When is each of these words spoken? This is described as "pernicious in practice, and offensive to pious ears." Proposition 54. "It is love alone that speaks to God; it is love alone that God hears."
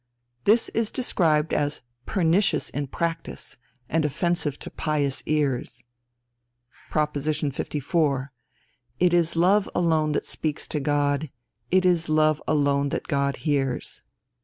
This 0.45 0.69
is 0.69 0.89
described 0.89 1.53
as 1.53 1.81
"pernicious 2.07 2.71
in 2.71 2.87
practice, 2.87 3.57
and 3.87 4.03
offensive 4.03 4.57
to 4.61 4.71
pious 4.71 5.21
ears." 5.27 5.83
Proposition 6.89 7.51
54. 7.51 8.31
"It 8.99 9.13
is 9.13 9.35
love 9.35 9.69
alone 9.75 10.13
that 10.13 10.25
speaks 10.25 10.67
to 10.69 10.79
God; 10.79 11.29
it 11.69 11.85
is 11.85 12.09
love 12.09 12.41
alone 12.47 12.89
that 12.89 13.07
God 13.07 13.35
hears." 13.45 14.01